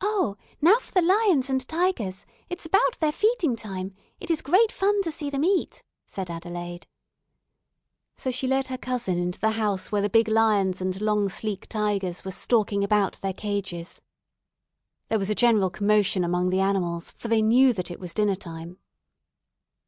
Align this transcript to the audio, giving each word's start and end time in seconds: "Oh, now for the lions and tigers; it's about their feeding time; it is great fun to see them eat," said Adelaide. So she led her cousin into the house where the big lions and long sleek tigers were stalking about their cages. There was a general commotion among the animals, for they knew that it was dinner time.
"Oh, 0.00 0.36
now 0.60 0.78
for 0.78 0.92
the 0.92 1.02
lions 1.02 1.50
and 1.50 1.66
tigers; 1.66 2.24
it's 2.48 2.64
about 2.64 3.00
their 3.00 3.10
feeding 3.10 3.56
time; 3.56 3.92
it 4.20 4.30
is 4.30 4.40
great 4.40 4.70
fun 4.70 5.02
to 5.02 5.10
see 5.10 5.30
them 5.30 5.42
eat," 5.42 5.82
said 6.06 6.30
Adelaide. 6.30 6.86
So 8.14 8.30
she 8.30 8.46
led 8.46 8.68
her 8.68 8.78
cousin 8.78 9.18
into 9.18 9.40
the 9.40 9.50
house 9.58 9.90
where 9.90 10.00
the 10.02 10.08
big 10.08 10.28
lions 10.28 10.80
and 10.80 11.00
long 11.00 11.28
sleek 11.28 11.66
tigers 11.68 12.24
were 12.24 12.30
stalking 12.30 12.84
about 12.84 13.14
their 13.14 13.34
cages. 13.34 14.00
There 15.08 15.18
was 15.18 15.28
a 15.28 15.34
general 15.34 15.70
commotion 15.70 16.22
among 16.22 16.50
the 16.50 16.60
animals, 16.60 17.10
for 17.10 17.26
they 17.26 17.42
knew 17.42 17.72
that 17.72 17.90
it 17.90 17.98
was 17.98 18.14
dinner 18.14 18.36
time. 18.36 18.78